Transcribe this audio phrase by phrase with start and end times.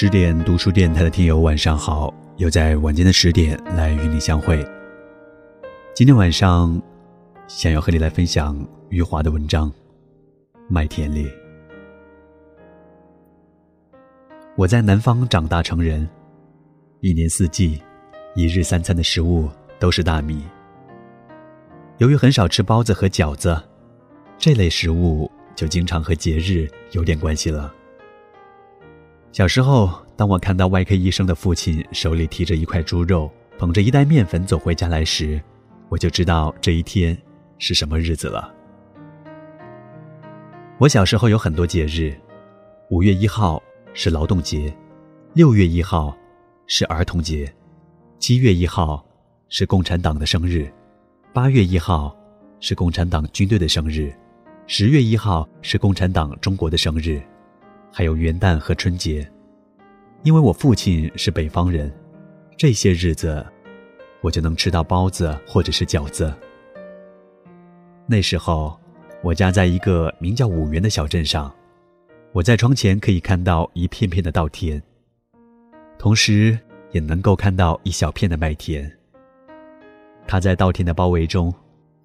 [0.00, 2.14] 十点读书电台的听友，晚上好！
[2.36, 4.64] 又在晚间的十点来与你相会。
[5.92, 6.80] 今天晚上，
[7.48, 8.56] 想要和你来分享
[8.90, 9.68] 余华的文章
[10.68, 11.26] 《麦田里》。
[14.56, 16.08] 我在南方长大成人，
[17.00, 17.82] 一年四季，
[18.36, 20.44] 一日三餐的食物都是大米。
[21.96, 23.60] 由于很少吃包子和饺子，
[24.38, 27.74] 这类食物就经常和节日有点关系了。
[29.30, 35.40] 小时候，当我看到外科医生的父亲手里提着一块猪肉，捧着一袋面粉走回家来时，
[35.88, 37.16] 我就知道这一天
[37.58, 38.52] 是什么日子了。
[40.78, 42.16] 我小时候有很多节日，
[42.90, 44.74] 五月一号是劳动节，
[45.34, 46.16] 六月一号
[46.66, 47.52] 是儿童节，
[48.18, 49.04] 七月一号
[49.48, 50.72] 是共产党的生日，
[51.32, 52.16] 八月一号
[52.60, 54.12] 是共产党军队的生日，
[54.66, 57.22] 十月一号是共产党中国的生日。
[57.92, 59.28] 还有元旦和春节，
[60.22, 61.92] 因为我父亲是北方人，
[62.56, 63.44] 这些日子
[64.20, 66.32] 我就能吃到包子或者是饺子。
[68.06, 68.78] 那时候，
[69.22, 71.52] 我家在一个名叫五原的小镇上，
[72.32, 74.80] 我在窗前可以看到一片片的稻田，
[75.98, 76.58] 同时
[76.92, 78.90] 也能够看到一小片的麦田。
[80.26, 81.52] 它在稻田的包围中，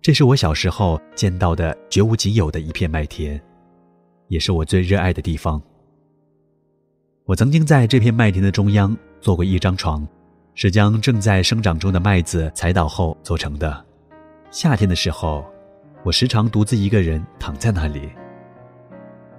[0.02, 3.39] 这是我小时候见到的绝无仅有的一片麦田，
[4.27, 5.61] 也是我最热爱的地方。
[7.25, 10.05] 我曾经在这片麦田的中央做过一张床，
[10.55, 13.85] 是将正在生长中的麦子踩倒后做成的。
[14.52, 15.45] 夏天的时候，
[16.03, 18.09] 我时常独自一个人躺在那里。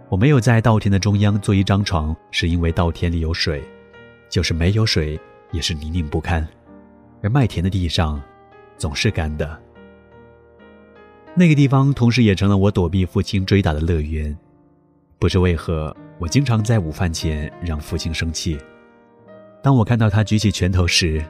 [0.09, 3.63] 我没有在稻田的中央做一张床，是因为稻田里有水，
[4.31, 5.21] 就是没有水
[5.53, 6.47] 也是泥泞不堪，
[7.21, 8.19] 而麦田的地上
[8.79, 9.61] 总是干的。
[11.35, 14.35] 那个地方同时也成了我躲避父亲追打的乐园。
[15.19, 15.95] 不知为何。
[16.21, 18.57] 我经常在午饭前让父亲生气。
[19.61, 21.25] 当我看到他举起拳头时，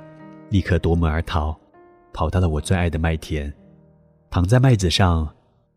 [0.50, 1.58] 立刻夺门而逃，
[2.12, 3.52] 跑到了我最爱的麦田，
[4.30, 5.26] 躺在麦子上，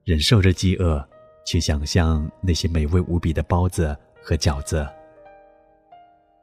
[0.04, 1.04] 忍受着饥饿，
[1.46, 4.86] 去想象那些美味无比的包子和饺子。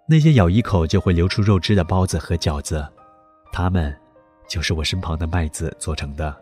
[0.09, 2.87] 那些咬一口就会流出肉汁的包子和饺子，
[3.53, 3.95] 它们
[4.49, 6.35] 就是我身旁的麦子做成的。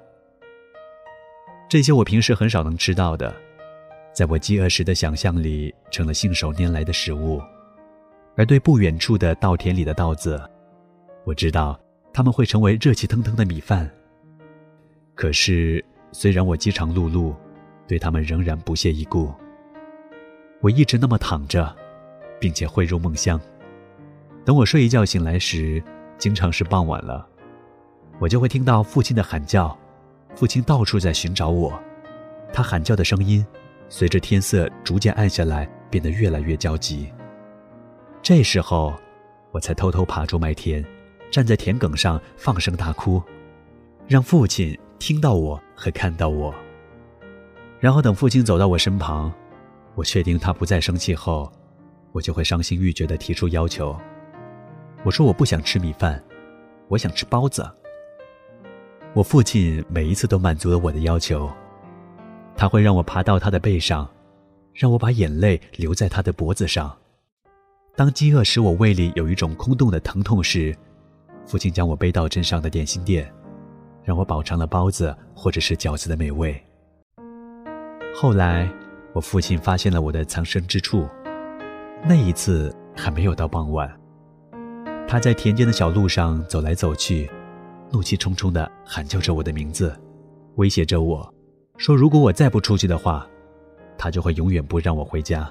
[1.69, 3.35] 这些我平时很少能吃到的。
[4.13, 7.41] 在我饥饿时的想象里，成了信手拈来的食物；
[8.37, 10.39] 而对不远处的稻田里的稻子，
[11.25, 11.81] 我知道
[12.13, 13.91] 他们会成为热气腾腾的米饭。
[15.15, 17.35] 可是，虽然我饥肠辘辘，
[17.89, 19.33] 对他们仍然不屑一顾。
[20.61, 21.75] 我一直那么躺着，
[22.39, 23.41] 并且汇入梦乡。
[24.45, 25.83] 等我睡一觉醒来时，
[26.19, 27.27] 经常是傍晚了，
[28.19, 29.77] 我就会听到父亲的喊叫。
[30.35, 31.73] 父亲到处在寻找我，
[32.53, 33.45] 他喊叫的声音。
[33.95, 37.13] 随着天色逐渐暗下来，变得越来越焦急。
[38.23, 38.95] 这时候，
[39.51, 40.83] 我才偷偷爬出麦田，
[41.31, 43.23] 站在田埂上放声大哭，
[44.09, 46.55] 让父亲听到我和看到我。
[47.81, 49.31] 然后等父亲走到我身旁，
[49.95, 51.53] 我确定他不再生气后，
[52.13, 53.95] 我就会伤心欲绝地提出要求。
[55.03, 56.19] 我说我不想吃米饭，
[56.89, 57.71] 我想吃包子。
[59.13, 61.53] 我父亲每一次都满足了我的要求。
[62.63, 64.09] 他会让我爬到他的背上，
[64.73, 66.97] 让我把眼泪留在他的脖子上。
[67.97, 70.73] 当饥饿使我胃里有一种空洞的疼痛时，
[71.45, 73.29] 父亲将我背到镇上的点心店，
[74.05, 76.55] 让我饱尝了包子或者是饺子的美味。
[78.15, 78.73] 后来，
[79.13, 81.09] 我父亲发现了我的藏身之处，
[82.05, 83.93] 那一次还没有到傍晚。
[85.09, 87.29] 他在田间的小路上走来走去，
[87.91, 89.93] 怒气冲冲地喊叫着我的名字，
[90.55, 91.35] 威胁着我。
[91.79, 93.27] 说：“如果我再不出去的话，
[93.99, 95.51] 他就会永远不让我回家。”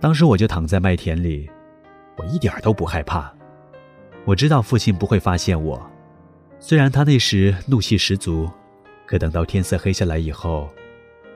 [0.00, 1.48] 当时我就躺在麦田里，
[2.16, 3.32] 我一点都不害怕。
[4.24, 5.80] 我知道父亲不会发现我，
[6.58, 8.50] 虽然他那时怒气十足，
[9.06, 10.68] 可等到天色黑下来以后，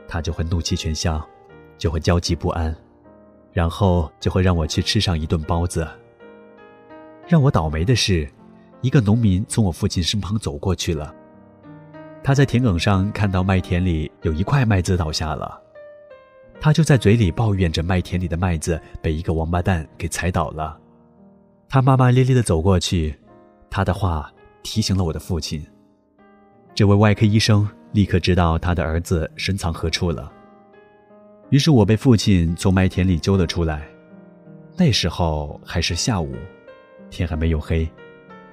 [0.09, 1.25] 他就会怒气全消，
[1.79, 2.75] 就会焦急不安，
[3.53, 5.87] 然后就会让我去吃上一顿包子。
[7.29, 8.29] 让我倒霉的是，
[8.81, 11.15] 一个农民从我父亲身旁走过去了。
[12.23, 15.61] 他在田埂上看到麦田里有一块麦子倒下了，
[16.61, 20.79] 他就在嘴里抱怨着麦田里的麦子被一个王八蛋给踩倒了。
[21.69, 23.17] 他骂骂咧咧地走过去，
[23.71, 24.31] 他的话
[24.63, 25.65] 提醒了我的父亲。
[26.75, 30.31] 这位外科医生立刻知道他的儿子深藏何处了，
[31.49, 33.89] 于是我被父亲从麦田里揪了出来。
[34.77, 36.35] 那时候还是下午，
[37.11, 37.91] 天还没有黑，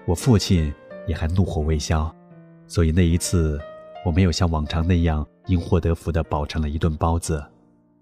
[0.06, 0.74] 我父亲
[1.06, 2.14] 也还怒火未消。
[2.68, 3.60] 所以那一次，
[4.06, 7.44] 我没有像往常那样因祸得福的饱尝了一顿包子，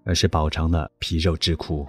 [0.04, 1.86] 而是饱尝了皮肉之苦。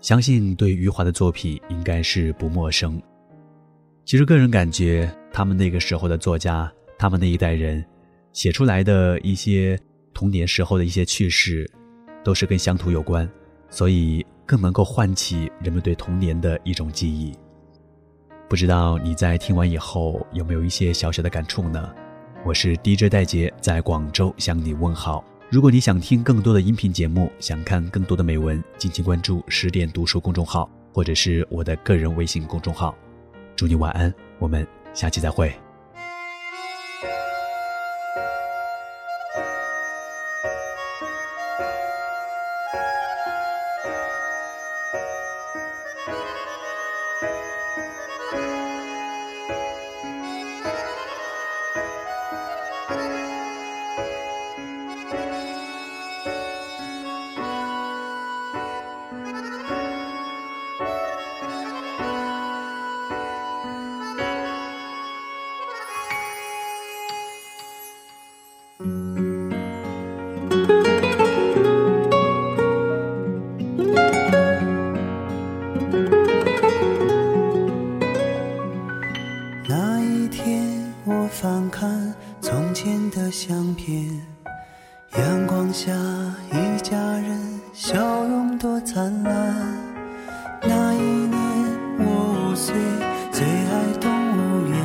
[0.00, 3.00] 相信对余华的作品应该是不陌生。
[4.04, 7.84] 其实个人感觉，他们那个时候的作家，他们那一代人
[8.32, 9.78] 写出来的一些
[10.12, 11.68] 童年时候的一些趣事，
[12.22, 13.28] 都是跟乡土有关，
[13.70, 17.32] 所以更能够唤起人们对童年的一种记忆。
[18.48, 21.92] 不知道你在听完以后有没有一些小小的感触呢？
[22.44, 25.24] 我是 DJ 戴杰，在广州向你问好。
[25.50, 32.94] 如果你想听更多的音频节目，想看更多的美文，敬请关注十点读书公众号，或者是我的个人微信公众号。
[33.56, 34.64] 祝你晚安，我们
[34.94, 35.52] 下期再会。
[83.30, 84.08] 相片
[85.16, 85.92] 阳光下
[86.52, 89.54] 一家人笑容多灿烂。
[90.62, 91.38] 那一年
[91.98, 92.74] 我五岁
[93.32, 94.78] 最爱动物园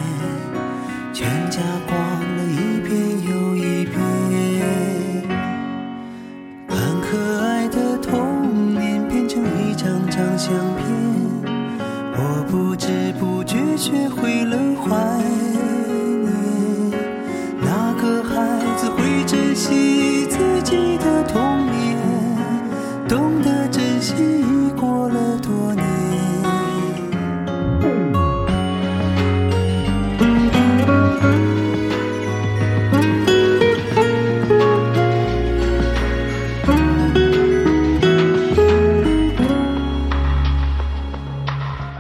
[1.14, 2.01] 全家光
[24.02, 25.86] 已过了多年，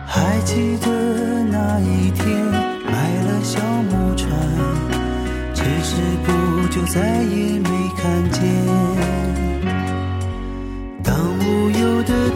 [0.07, 0.89] 还记得
[1.43, 2.25] 那一天
[2.83, 4.27] 买了小木船，
[5.53, 8.41] 只是不久再也没看见。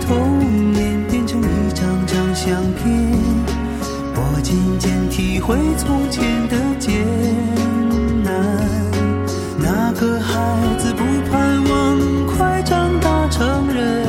[0.01, 2.85] 童年变成一张张相片，
[4.15, 7.05] 我渐渐体会从前的艰
[8.23, 8.33] 难。
[9.57, 10.33] 那个孩
[10.77, 14.05] 子不盼望快长大成人，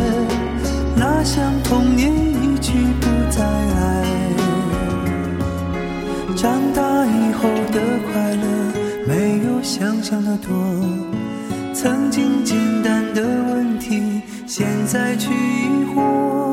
[0.97, 4.05] 那像童年一去不再来。
[6.37, 7.81] 长大以后的
[8.13, 8.45] 快乐
[9.09, 10.55] 没有想象的多，
[11.73, 14.21] 曾经简单的问题。
[14.47, 16.46] 现在去疑惑。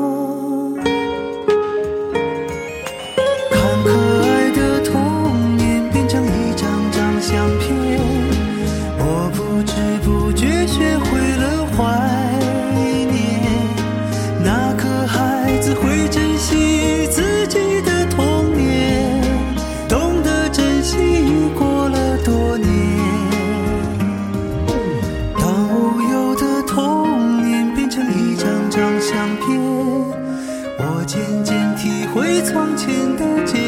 [32.14, 33.63] 回从前的街。